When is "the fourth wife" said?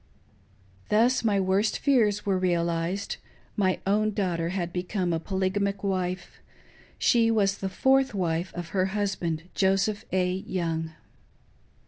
7.59-8.51